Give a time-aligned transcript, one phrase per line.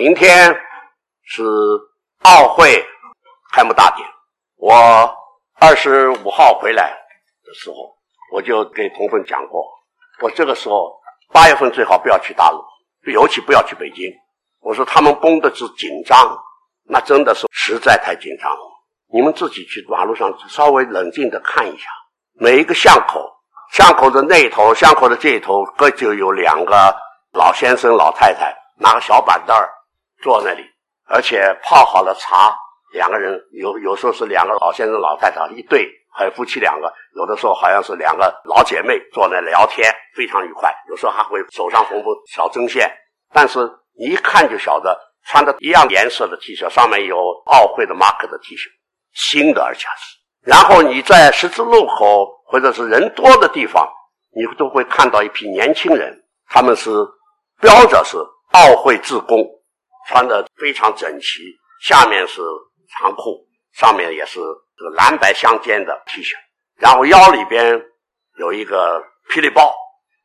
[0.00, 0.58] 明天
[1.24, 1.44] 是
[2.22, 2.82] 奥会
[3.52, 4.08] 开幕大典。
[4.56, 5.14] 我
[5.60, 6.90] 二十五号回来
[7.44, 7.76] 的时候，
[8.32, 9.62] 我就给同奋讲过，
[10.22, 10.98] 我这个时候
[11.34, 12.64] 八月份最好不要去大陆，
[13.12, 14.10] 尤其不要去北京。
[14.60, 16.34] 我说他们绷的是紧张，
[16.84, 18.60] 那真的是实在太紧张了。
[19.12, 21.84] 你们自己去马路上稍微冷静地看一下，
[22.32, 23.30] 每一个巷口，
[23.72, 26.96] 巷口的那头，巷口的这一头，各就有两个
[27.34, 29.68] 老先生、老太太拿个小板凳儿
[30.22, 30.64] 坐那里，
[31.06, 32.56] 而且泡好了茶，
[32.92, 40.74] 两个人有有时候是两个老先生、老太太一对，还有夫妻两个，有的时候好像是两个老姐妹坐那聊天，非常愉快。
[40.88, 42.90] 有时候还会手上缝缝小针线，
[43.32, 43.70] 但是。
[43.98, 48.68] 你一看就晓得，穿的一样颜色的 T 恤，上面有奥会的 mark 的 T 恤，
[49.12, 50.50] 新的而且是。
[50.50, 53.86] 然后你在十字路口或者是人多的地方，
[54.34, 56.90] 你都会看到一批年轻人，他们是
[57.60, 58.16] 标着是
[58.52, 59.36] 奥会志工，
[60.10, 61.40] 穿的非常整齐，
[61.80, 62.42] 下面是
[62.98, 64.40] 长裤，上面也是
[64.76, 66.34] 这个蓝白相间的 T 恤，
[66.78, 67.80] 然后腰里边
[68.36, 69.72] 有一个霹雳包，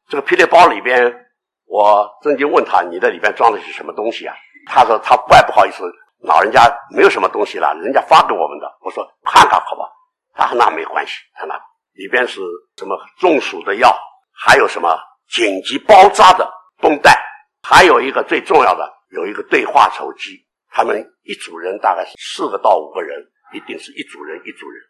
[0.10, 1.22] 这个霹雳包里边。
[1.68, 4.36] 我曾经问他：“你的里边装的是什么东西啊？”
[4.70, 5.84] 他说：“他怪不好意思，
[6.22, 6.62] 老人家
[6.96, 9.90] 没有什么东西了，人家发给我们的。”我说：“看看好吧。”
[10.36, 11.56] 他说：“那没关系，看那
[11.94, 12.40] 里边是
[12.78, 13.96] 什么中暑的药，
[14.32, 14.96] 还有什么
[15.28, 16.48] 紧急包扎的
[16.80, 17.20] 绷带，
[17.64, 20.46] 还有一个最重要的，有一个对话手机。
[20.70, 24.84] 他们一组人大概是四个到五个人，一定是一组人一组人。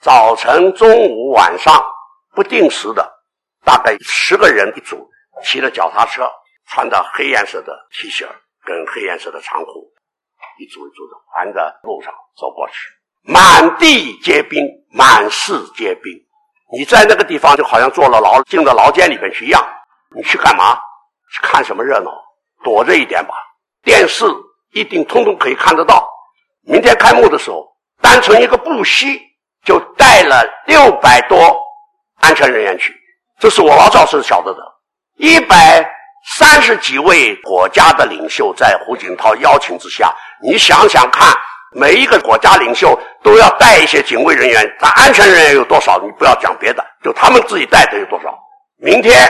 [0.00, 1.82] 早晨、中午、晚上
[2.34, 3.12] 不定时的，
[3.64, 5.08] 大概十个人一组。”
[5.42, 6.30] 骑着脚踏车，
[6.68, 8.28] 穿着黑颜色的 T 恤
[8.64, 9.92] 跟黑颜色的长裤，
[10.60, 12.74] 一组一组的环着路上走过去，
[13.22, 16.12] 满地皆兵，满市皆兵。
[16.70, 19.60] 你在那个地方就好像坐了牢，进了牢监里面去一样。
[20.14, 20.76] 你去干嘛？
[21.32, 22.12] 去看什么热闹？
[22.62, 23.34] 躲着一点吧。
[23.82, 24.24] 电视
[24.72, 26.08] 一定通通可以看得到。
[26.64, 27.66] 明天开幕的时候，
[28.00, 29.20] 单纯一个布希
[29.64, 31.56] 就带了六百多
[32.20, 32.94] 安全人员去，
[33.40, 34.60] 这是我老早是晓得的。
[35.16, 35.84] 一百
[36.36, 41.36] 三十几位国家的领袖在胡锦涛邀请之下，你想想看，
[41.72, 46.00] 每一个国家领袖都要带一些警卫人员，他安全人员有多少？
[46.00, 48.38] 你不要讲别的，就他们自己带的有多少？
[48.78, 49.28] 明天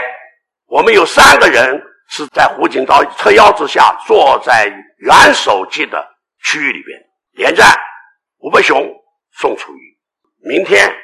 [0.68, 1.82] 我们有三个人
[2.14, 4.66] 是在胡锦涛特邀之下，坐在
[4.98, 6.06] 元首级的
[6.44, 7.00] 区域里边，
[7.32, 7.74] 连战、
[8.36, 8.86] 吴伯雄、
[9.38, 9.96] 宋楚瑜。
[10.46, 10.94] 明天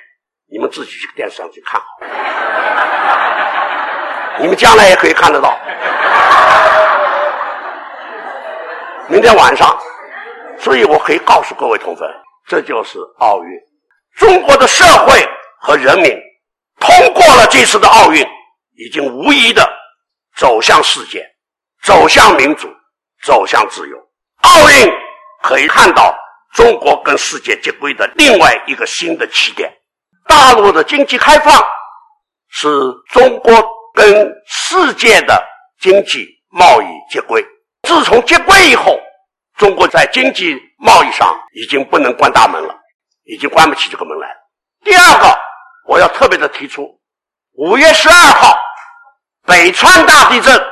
[0.53, 1.87] 你们自己去电视上去看好。
[4.39, 5.59] 你们将来也可以看得到。
[9.09, 9.79] 明天晚上，
[10.59, 12.07] 所以我可以告诉各位同奋，
[12.47, 13.51] 这就是奥运。
[14.19, 15.27] 中国的社会
[15.59, 16.15] 和人民
[16.79, 18.23] 通过了这次的奥运，
[18.77, 19.67] 已经无疑的
[20.39, 21.27] 走向世界，
[21.83, 22.69] 走向民主，
[23.23, 23.99] 走向自由。
[24.43, 24.91] 奥运
[25.43, 26.17] 可以看到
[26.55, 29.71] 中国跟世界接轨的另外一个新的起点。
[30.27, 31.63] 大陆的经济开放
[32.49, 32.69] 是
[33.11, 33.77] 中国。
[33.95, 35.45] 跟世界的
[35.81, 37.45] 经济贸易接轨，
[37.83, 38.97] 自从接轨以后，
[39.57, 42.79] 中国在经济贸易上已经不能关大门了，
[43.25, 44.37] 已经关不起这个门来了。
[44.85, 45.37] 第二个，
[45.89, 47.01] 我要特别的提出，
[47.55, 48.57] 五月十二号
[49.49, 50.63] 北川大地震，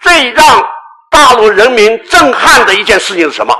[0.00, 0.68] 最让
[1.10, 3.54] 大陆人民震撼的一件事情是什么？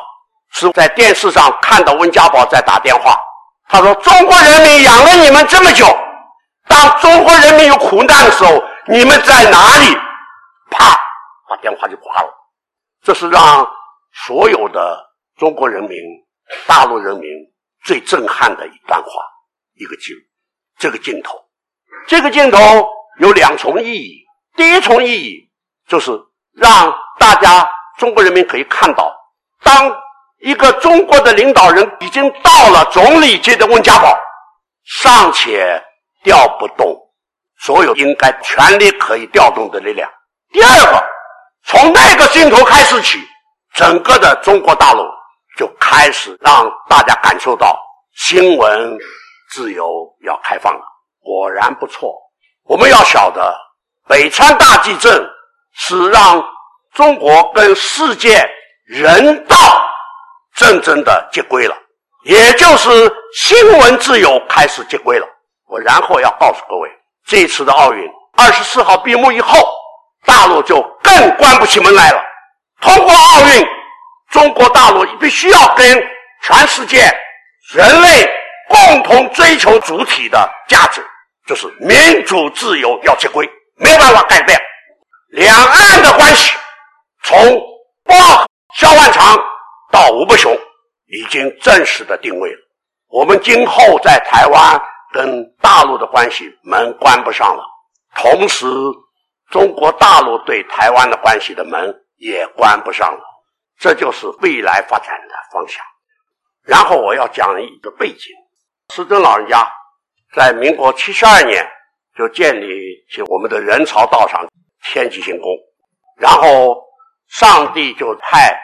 [0.52, 3.16] 是在电视上看到温家宝在打电话，
[3.68, 5.86] 他说：“中国人民养了你们这么久，
[6.66, 9.94] 当中国人民有苦难的时候。”你们在哪里？
[10.70, 10.98] 啪，
[11.48, 12.28] 把电话就挂了。
[13.04, 13.70] 这是让
[14.24, 14.98] 所有的
[15.38, 15.96] 中国人民、
[16.66, 17.28] 大陆人民
[17.84, 19.08] 最震撼的一段话，
[19.74, 20.16] 一个镜，
[20.78, 21.38] 这个镜头，
[22.08, 22.58] 这个镜头
[23.20, 24.24] 有两重意义。
[24.60, 25.50] 第一重意义
[25.88, 26.10] 就是
[26.52, 27.66] 让大家
[27.98, 29.10] 中国人民可以看到，
[29.62, 29.90] 当
[30.42, 34.14] 一个中国的领导人已经到了总理级的温家宝，
[34.84, 35.82] 尚且
[36.22, 36.94] 调不动。
[37.60, 40.10] 所有应该全力可以调动的力量。
[40.52, 41.02] 第二个，
[41.64, 43.18] 从那个镜头开始起，
[43.72, 45.02] 整个的中国大陆
[45.56, 47.78] 就开始让大家感受到
[48.14, 48.98] 新闻
[49.52, 49.90] 自由
[50.26, 50.82] 要开放了。
[51.22, 52.14] 果然不错。
[52.64, 53.58] 我们要晓得，
[54.10, 55.24] 北川大地震
[55.72, 56.44] 是让
[56.94, 58.44] 中国跟世界
[58.84, 59.56] 人道
[60.56, 61.76] 真正的接轨了，
[62.24, 62.90] 也就是
[63.36, 65.26] 新闻自由开始接轨了。
[65.68, 66.90] 我然后要告诉各位。
[67.24, 68.04] 这一次的奥运
[68.36, 69.56] 二十四号闭幕以后，
[70.26, 72.20] 大陆就更关不起门来了。
[72.80, 73.64] 通过奥运，
[74.32, 75.86] 中国大陆必须要跟
[76.42, 76.98] 全世界
[77.72, 78.28] 人类
[78.68, 81.00] 共同追求主体的价值，
[81.46, 83.48] 就是民主自由要接轨，
[83.80, 84.56] 没办法改变。
[85.30, 86.56] 两岸的关系
[87.24, 87.36] 从
[88.04, 88.14] 不。
[88.76, 89.36] 萧万长
[89.90, 90.56] 到吴伯雄，
[91.06, 92.58] 已经正式的定位了。
[93.08, 94.80] 我们今后在台湾
[95.12, 97.64] 跟大陆的关系门关不上了，
[98.14, 98.66] 同时
[99.50, 103.20] 中国大陆对台湾的关系的门也关不上了。
[103.76, 105.84] 这就是未来发展的方向。
[106.64, 108.28] 然后我要讲一个背景：
[108.94, 109.68] 师尊老人家
[110.32, 111.68] 在民国七十二年
[112.16, 112.79] 就建立
[113.10, 114.48] 就我们的人朝道场
[114.82, 115.50] 天极行宫，
[116.16, 116.82] 然后
[117.28, 118.56] 上帝就派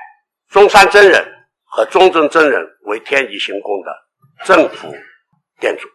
[0.49, 1.27] 中山真人
[1.65, 3.93] 和中正真人为天极行宫的
[4.45, 4.95] 政府
[5.61, 5.89] 殿主。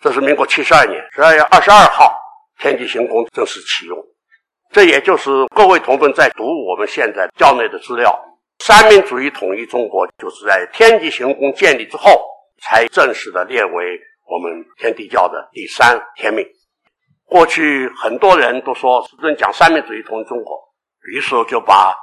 [0.00, 2.14] 这是民国七十二年十二月二十二号，
[2.58, 3.98] 天极行宫正式启用。
[4.70, 8.18] 这也就是各位同奋在读我们现在教内的资料。
[8.60, 12.24] 三民主义统一中国，就是在天极行宫建立之后，
[12.62, 16.44] 才正式的列为我们天地教的第三天命。
[17.28, 20.58] 过去很多人都说师尊讲三民主义统一中国，
[21.12, 21.94] 于是就把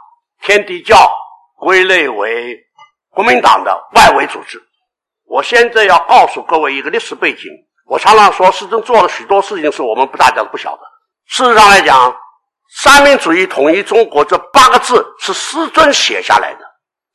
[0.42, 1.10] 天地教
[1.58, 2.60] 归类为
[3.10, 4.62] 国民党的外围组织。
[5.26, 7.44] 我现在要告诉各位一个历史背景。
[7.86, 10.82] 我常常说，师尊做了许多事情是我们不大家都不晓得。
[11.28, 12.16] 事实上来讲。
[12.78, 16.66] 三民主义统一中国这八个字是师尊写下来的。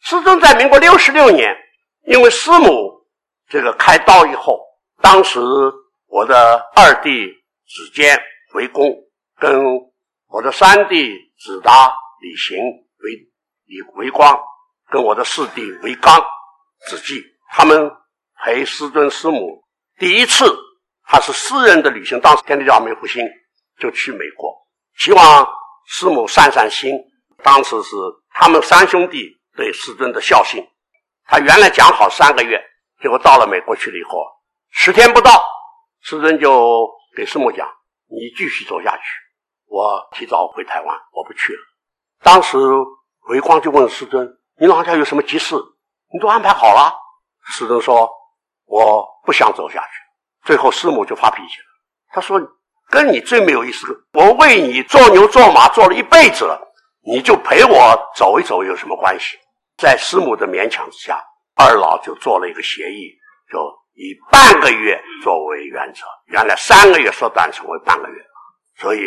[0.01, 1.55] 师尊在民国六十六年，
[2.07, 3.05] 因为师母
[3.49, 4.61] 这个开刀以后，
[5.03, 5.41] 当时
[6.07, 7.11] 我的二弟
[7.71, 8.21] 子坚
[8.55, 8.93] 为公，
[9.39, 9.63] 跟
[10.27, 13.13] 我的三弟子达李行为
[13.67, 14.39] 以为光，
[14.91, 16.21] 跟我的四弟为刚
[16.89, 17.91] 子继，他们
[18.43, 19.63] 陪师尊师母
[19.99, 20.45] 第一次，
[21.05, 23.25] 他是私人的旅行，当时天地教没复兴，
[23.79, 24.67] 就去美国。
[24.97, 25.49] 希望
[25.87, 26.95] 师母散散心。
[27.43, 27.97] 当时是
[28.35, 30.63] 他们三兄弟对师尊的孝心。
[31.25, 32.63] 他原来讲好三个月，
[33.01, 34.19] 结果到了美国去了以后，
[34.69, 35.43] 十天不到，
[36.03, 37.69] 师尊就给师母讲
[38.09, 39.03] ：“你继续走下去，
[39.67, 41.61] 我提早回台湾，我不去了。”
[42.23, 42.59] 当时
[43.29, 45.55] 维光就问师尊：“你老家有什么急事？
[46.13, 46.95] 你都安排好了？”
[47.47, 48.11] 师尊说
[48.67, 49.89] ：“我不想走下去。”
[50.47, 51.67] 最后师母就发脾气了，
[52.13, 52.41] 他说。
[52.93, 56.61] 跟你最没有意思，我为你做牛做马做了一辈子了，
[57.05, 59.39] 你就陪我走一走有什么关系？
[59.77, 61.23] 在师母的勉强之下，
[61.55, 63.17] 二老就做了一个协议，
[63.49, 63.61] 就
[64.01, 66.01] 以半个月作为原则。
[66.27, 68.25] 原来三个月缩短成为半个月，
[68.79, 69.01] 所以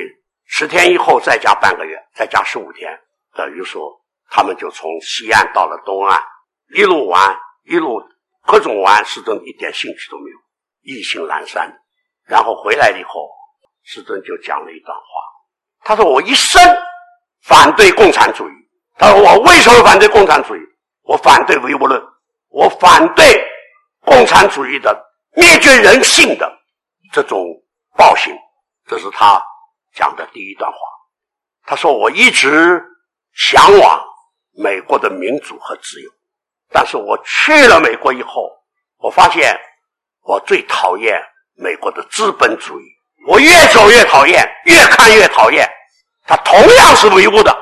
[0.46, 3.00] 十天以后再加半个月，再加十五天，
[3.36, 6.22] 等于说他们就从西岸到了东岸，
[6.76, 8.02] 一路玩，一路
[8.46, 10.38] 各种玩，师尊一点兴趣都没有，
[10.84, 11.80] 意兴阑珊。
[12.28, 13.30] 然后回来以后。
[13.86, 15.04] 师尊就讲了一段话，
[15.84, 16.58] 他说：“我一生
[17.42, 18.54] 反对共产主义。
[18.98, 20.62] 他说我为什么反对共产主义？
[21.02, 22.02] 我反对唯物论，
[22.48, 23.26] 我反对
[24.06, 25.06] 共产主义的
[25.36, 26.52] 灭绝人性的
[27.12, 27.46] 这种
[27.96, 28.34] 暴行。”
[28.88, 29.42] 这是他
[29.94, 30.78] 讲的第一段话。
[31.66, 32.84] 他说：“我一直
[33.34, 34.04] 向往
[34.52, 36.12] 美国的民主和自由，
[36.70, 38.50] 但是我去了美国以后，
[38.98, 39.58] 我发现
[40.24, 41.22] 我最讨厌
[41.56, 42.86] 美国的资本主义。”
[43.26, 45.66] 我越走越讨厌，越看越讨厌。
[46.26, 47.58] 它同样是唯物的，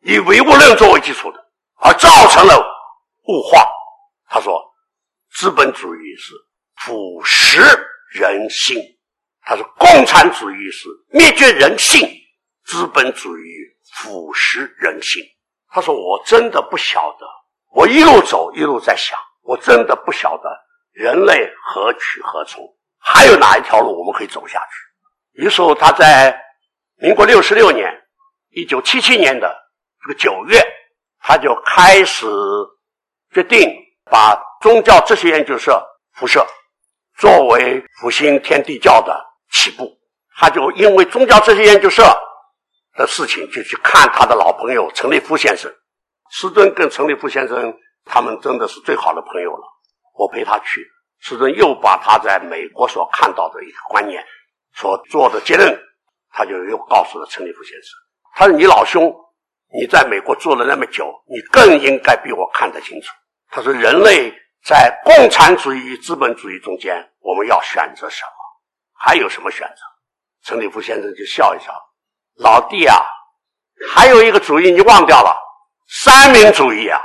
[0.00, 1.38] 以唯物论作为基础的，
[1.76, 2.58] 而造成了
[3.28, 3.64] 物化。
[4.28, 4.65] 他说，
[5.36, 6.32] 资本主义是
[6.76, 7.60] 腐蚀
[8.14, 8.82] 人性，
[9.42, 12.08] 他说共产主义是灭绝人性，
[12.64, 13.42] 资本主义
[13.96, 15.22] 腐蚀人性。
[15.68, 17.26] 他说，我真的不晓得，
[17.74, 20.48] 我一路走一路在想，我真的不晓得
[20.92, 22.64] 人类何去何从，
[22.98, 25.42] 还有哪一条路我们可以走下去。
[25.42, 26.40] 于是他在
[26.94, 27.92] 民国六十六年，
[28.52, 29.54] 一九七七年的
[30.00, 30.62] 这个九月，
[31.20, 32.26] 他就开始
[33.34, 33.68] 决定
[34.10, 35.82] 把宗教哲学研究社
[36.14, 36.46] 辐社
[37.18, 39.98] 作为复兴天地教的起步。
[40.38, 42.02] 他就因为宗教哲学研究社
[42.94, 45.72] 的事情，就去看他的老朋友陈立夫先生。
[46.30, 49.62] 师尊跟陈立夫先生他们真的是最好的朋友了。
[50.14, 50.86] 我陪他去，
[51.20, 54.24] 师尊又把他在美国所看到的一个观念。
[54.74, 55.78] 所做的结论，
[56.30, 57.90] 他就又告诉了陈立夫先生
[58.36, 59.10] ：“他说，你老兄，
[59.72, 63.08] 你在美国住了那么久，你更应该比我看得清楚。
[63.48, 64.34] 他说，人类
[64.66, 68.30] 在共产主义与资本主义中间，我们要选择什么？
[68.98, 69.76] 还有什么选择？”
[70.42, 71.72] 陈立夫先生就笑一笑
[72.34, 72.96] ：“老弟啊，
[73.92, 75.36] 还有一个主义你忘掉了，
[75.88, 77.00] 三民主义啊。”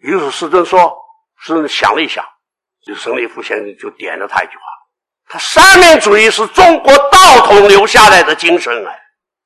[0.00, 0.96] 于是师尊说
[1.38, 2.26] ：“师尊想了一想，
[2.86, 4.62] 就陈立夫先生就点了他一句话。”
[5.28, 8.94] 他三民主义是中国道统留下来的精神啊，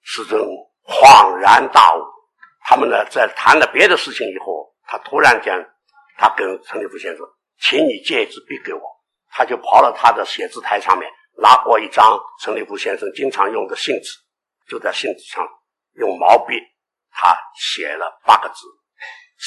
[0.03, 0.41] 师尊
[0.85, 2.01] 恍然大悟。
[2.63, 5.53] 他们呢，在谈了别的事情以后，他突然间，
[6.17, 7.27] 他跟陈立夫先生
[7.61, 8.81] ：“请你借一支笔给我。”
[9.31, 14.11] 他就跑到他的写字台上面，拿过一张陈立夫先生经常用的信纸，
[14.69, 15.47] 就在信纸上
[15.95, 16.55] 用毛笔，
[17.11, 18.67] 他写了八个字：“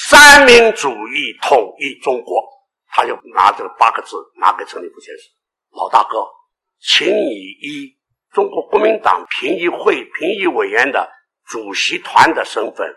[0.08, 2.42] 三民主义统一中国。
[2.92, 5.24] 他就拿这八个字拿给陈立夫先生，
[5.70, 6.26] 老大哥，
[6.80, 7.96] 请你以
[8.32, 11.08] 中国国民党评议会评议委员的
[11.46, 12.92] 主席团的身份，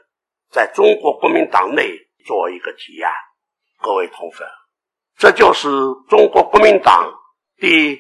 [0.50, 1.92] 在中国国民党内
[2.26, 3.14] 做一个提案。
[3.82, 4.48] 各位同奋，
[5.24, 5.70] 这就是
[6.10, 7.10] 中国国民党
[7.56, 7.98] 第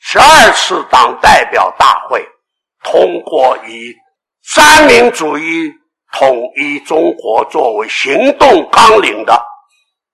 [0.00, 2.28] 十二次党代表大会
[2.82, 3.94] 通过以
[4.42, 5.72] 三民主义
[6.10, 9.40] 统一中国作为行动纲领的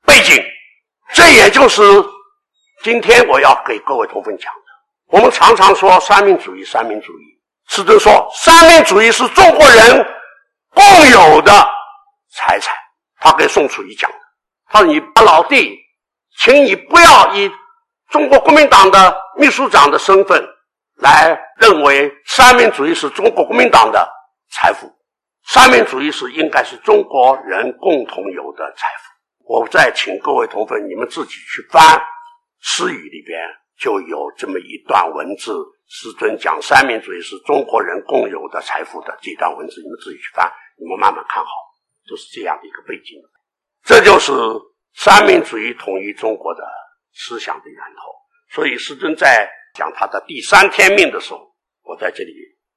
[0.05, 0.45] 背景。
[1.15, 1.83] 这也就是
[2.85, 5.17] 今天我要给各位同奋讲的。
[5.17, 10.07] 我们常常说三民主义，三民主义，是就说三民主义是中国人
[10.75, 11.53] 共有的
[12.35, 12.77] 财产。
[13.19, 14.19] 他给宋楚瑜讲的，
[14.69, 15.79] 他说：“你老弟，
[16.39, 17.51] 请你不要以
[18.11, 20.43] 中国国民党的秘书长的身份
[20.97, 24.09] 来认为三民主义是中国国民党的
[24.51, 24.91] 财富，
[25.47, 29.11] 三民主义是应该是中国人共同有的财富。”
[29.51, 31.83] 我再请各位同奋，你们自己去翻
[32.61, 33.41] 《诗语》里边
[33.81, 35.53] 就有这么一段文字，
[35.89, 41.51] 师尊讲三民主义是中国人共有的财富的这段文字，你们自己去翻，你们慢慢看好，
[42.07, 43.19] 就是这样的一个背景。
[43.83, 44.31] 这就是
[44.95, 46.63] 三民主义统一中国的
[47.13, 48.03] 思想的源头。
[48.53, 51.41] 所以师尊在讲他的第三天命的时候，
[51.83, 52.33] 我在这里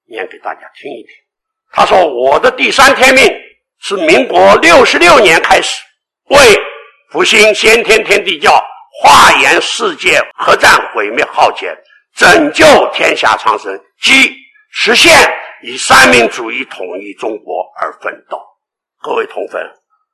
[0.08, 1.12] 念给大家听一听。
[1.72, 3.24] 他说：“我的第三天命
[3.80, 5.84] 是民国六十六年开始。”
[6.30, 6.38] 为
[7.12, 8.64] 复兴先天天地教，
[9.02, 11.76] 化言世界核战毁灭浩劫，
[12.16, 14.12] 拯救天下苍生，即
[14.72, 15.12] 实现
[15.64, 18.40] 以三民主义统一中国而奋斗。
[19.02, 19.62] 各位同分，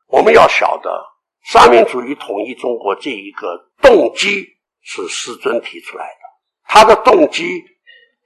[0.07, 0.89] 我们要晓得
[1.51, 4.45] 三民主义统一中国这一个动机
[4.83, 6.19] 是师尊提出来的，
[6.67, 7.63] 他的动机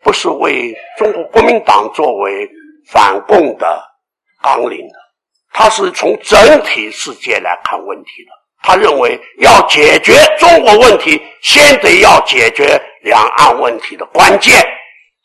[0.01, 2.49] 不是为中国国民党作为
[2.89, 3.81] 反共的
[4.41, 4.93] 纲领的。
[5.53, 8.31] 他是从整体世界来看问题的。
[8.61, 14.53] 他认为要解决中国问题，先得要解决两岸问题的关键。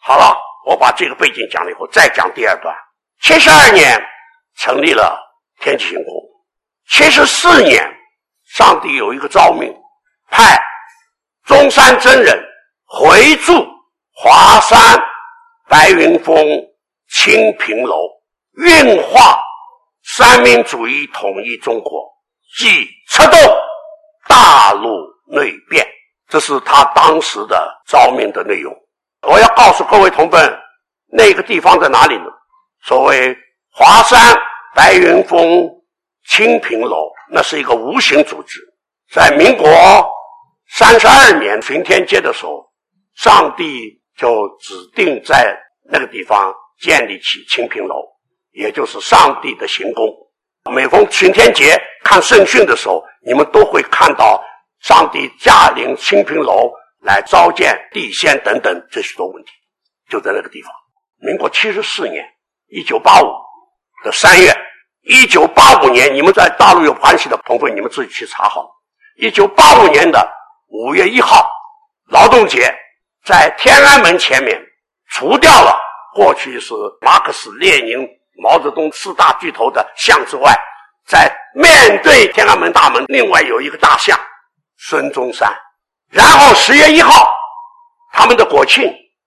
[0.01, 0.37] 好了，
[0.67, 2.73] 我把这个背景讲了以后，再讲第二段。
[3.23, 4.01] 七十二年
[4.57, 5.19] 成立了
[5.61, 6.13] 天启行宫，
[6.91, 7.85] 七十四年，
[8.55, 9.73] 上帝有一个诏命，
[10.31, 10.59] 派
[11.45, 12.43] 中山真人
[12.87, 13.53] 回驻
[14.15, 14.79] 华山、
[15.69, 16.37] 白云峰、
[17.11, 17.97] 清平楼，
[18.57, 19.39] 运化。
[20.17, 22.03] 三民主义统一中国，
[22.57, 23.39] 即策动
[24.27, 24.89] 大陆
[25.27, 25.87] 内变，
[26.29, 28.75] 这是他当时的诏命的内容。
[29.21, 30.59] 我要告诉各位同奋，
[31.13, 32.25] 那个地方在哪里呢？
[32.85, 33.37] 所谓
[33.71, 34.35] 华山、
[34.75, 35.69] 白云峰、
[36.29, 38.61] 清平楼，那是一个无形组织。
[39.11, 39.67] 在民国
[40.71, 42.71] 三十二年巡天节的时候，
[43.17, 45.59] 上帝就指定在
[45.91, 47.97] 那个地方建立起清平楼。
[48.51, 50.07] 也就是上帝的行宫，
[50.75, 54.43] 每逢巡天节看圣训的时候，你们都会看到
[54.81, 59.51] 上帝驾临清平楼来召见地仙等等这许多问题，
[60.09, 60.73] 就在那个地方。
[61.21, 62.25] 民国七十四年，
[62.67, 63.27] 一九八五
[64.05, 64.53] 的三月，
[65.09, 68.69] 一九八五年，你们在大陆有关系的朋友，你们自己去查好。
[69.17, 70.31] 一九八五年的
[70.67, 71.49] 五月一号，
[72.11, 72.71] 劳动节，
[73.25, 74.61] 在天安门前面，
[75.11, 75.81] 除掉了
[76.15, 78.07] 过去是马克思列宁。
[78.41, 80.57] 毛泽东四大巨头的像之外，
[81.07, 84.17] 在面对天安门大门，另外有一个大像
[84.77, 85.53] 孙中山。
[86.11, 87.35] 然后十月一号，
[88.13, 88.85] 他们的国庆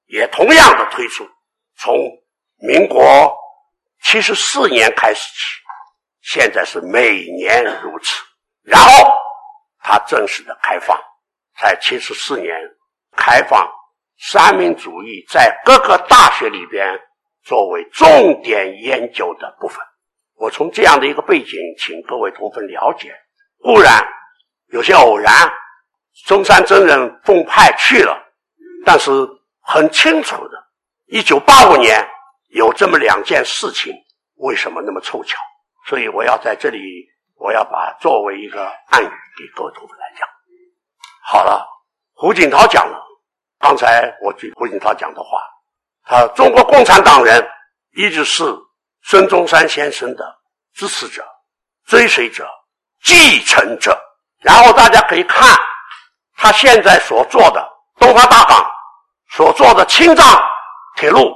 [0.08, 1.28] 也同样的推出，
[1.80, 1.94] 从
[2.60, 3.36] 民国
[4.04, 5.60] 七十四年开始起，
[6.34, 8.24] 现在是每年如此。
[8.64, 9.12] 然后
[9.80, 10.98] 他正式的开放，
[11.62, 12.56] 在七十四年
[13.18, 13.70] 开放
[14.18, 17.00] 三民主义在各个大学里边。
[17.44, 19.80] 作为重点研究的部分，
[20.36, 23.12] 我从这样的一个背景，请各位同奋了解。
[23.64, 24.08] 固然
[24.68, 25.52] 有些偶然，
[26.28, 28.16] 中山真人奉派去了，
[28.86, 29.10] 但是
[29.60, 30.68] 很清楚的，
[31.08, 32.08] 一九八五年
[32.50, 33.92] 有这么两件事情，
[34.36, 35.36] 为什么那么凑巧？
[35.86, 36.80] 所以我要在这里，
[37.36, 40.28] 我要把作为一个暗语给各位同志来讲。
[41.24, 41.68] 好了，
[42.14, 43.02] 胡锦涛讲了，
[43.60, 45.42] 刚才我举胡锦涛讲的话。
[46.04, 47.48] 他中国共产党人
[47.96, 48.44] 一直是
[49.04, 50.40] 孙中山先生的
[50.74, 51.24] 支持者、
[51.86, 52.50] 追随者、
[53.04, 53.98] 继承者。
[54.40, 55.58] 然后大家可以看
[56.36, 57.64] 他现在所做的
[58.00, 58.66] 东方大港
[59.30, 60.26] 所做的青藏
[60.96, 61.32] 铁路。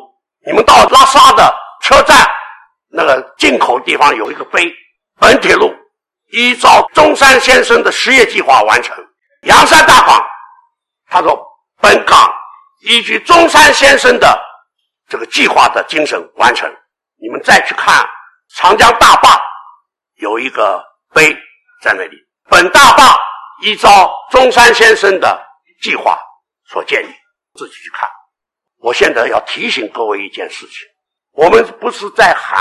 [0.46, 2.28] 你们到拉萨的车站
[2.96, 4.74] 那个进口地方有一个碑，
[5.20, 5.76] 本铁路
[6.32, 8.96] 依照中山先生的实业计划完成。
[9.42, 10.26] 洋山大港，
[11.08, 11.46] 他说
[11.82, 12.34] 本港
[12.82, 14.42] 依据中山先生的。
[15.08, 16.68] 这个计划的精神完成，
[17.22, 18.04] 你们再去看
[18.56, 19.40] 长江大坝，
[20.16, 20.84] 有一个
[21.14, 21.32] 碑
[21.84, 22.18] 在那里。
[22.50, 23.16] 本大坝
[23.62, 25.46] 依照中山先生的
[25.80, 26.18] 计划
[26.68, 27.14] 所建立，
[27.54, 28.10] 自己去看。
[28.80, 30.88] 我现在要提醒各位一件事情：
[31.36, 32.58] 我们不是在喊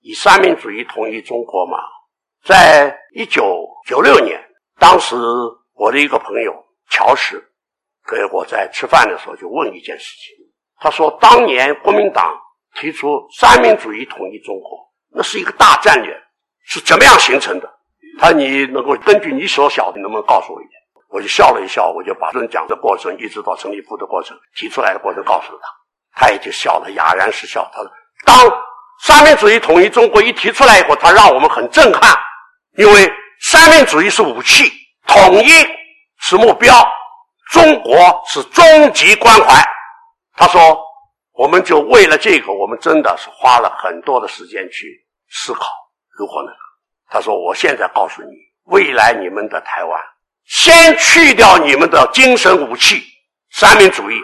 [0.00, 1.78] 以三民主义统一中国吗？
[2.44, 4.40] 在一九九六年，
[4.78, 5.14] 当时
[5.74, 6.52] 我的一个朋友
[6.90, 7.42] 乔石
[8.04, 10.34] 跟我在吃饭的时候就问一件事情，
[10.80, 12.36] 他说：“当年国民党
[12.74, 16.12] 提出三民主义统一中国，那是一个大战略，
[16.64, 17.72] 是怎么样形成的？”
[18.18, 20.72] 他说：“你能够根据你所晓得，能不能告诉我一点？”
[21.10, 25.58] 我就笑了一笑，我就把论讲的过程，一直到陈立夫的过程，提出来的过程告诉了
[26.12, 27.70] 他，他也就笑了，哑然失笑。
[27.72, 27.90] 他说
[28.24, 28.36] ：“当
[29.02, 32.18] 三民主义统一中国一提出来以后，他让我们很震撼。”
[32.76, 34.70] 因为三民主义是武器，
[35.06, 35.50] 统一
[36.20, 36.72] 是目标，
[37.50, 39.64] 中国是终极关怀。
[40.36, 40.78] 他说
[41.34, 44.86] ：“我们就为了这个，我们真的是花了很多的时间去
[45.30, 45.66] 思考
[46.16, 46.52] 如何呢？”
[47.10, 48.28] 他说：“我现在告诉你，
[48.64, 50.00] 未来你们的台湾，
[50.46, 53.02] 先去掉你们的精神武器
[53.52, 54.14] 三民主义，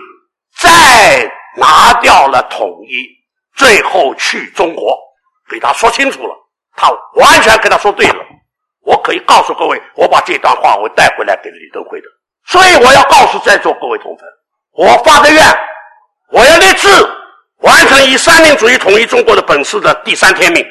[0.58, 3.08] 再拿掉了统一，
[3.56, 4.99] 最后去中国，
[5.50, 6.34] 给他说清楚了。
[6.76, 8.16] 他完全跟他说对了。”
[8.87, 12.06] 我可以告诉各位，我把这段话我带回来给李登辉的，
[12.46, 14.28] 所以我要告诉在座各位同奋，
[14.73, 15.42] 我发个愿，
[16.32, 16.87] 我要立志
[17.61, 20.62] 完成以三民主义统一中国的本事的第三天命。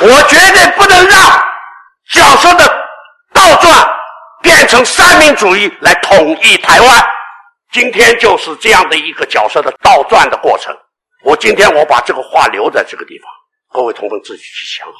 [0.00, 1.20] 我绝对不能让
[2.12, 2.64] 角色的
[3.32, 3.92] 倒转
[4.42, 7.17] 变成三民主义来统一台湾。
[7.70, 10.74] 今天就是这样的一个角色的倒转的过程。
[11.24, 13.28] 我今天我把这个话留在这个地方，
[13.72, 14.94] 各位同奋自己去想好。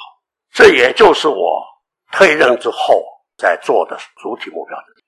[0.53, 1.63] 这也就是我
[2.11, 3.03] 退任之后
[3.37, 4.77] 在做的主体目标。